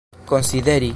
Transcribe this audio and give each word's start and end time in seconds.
konsideri 0.25 0.89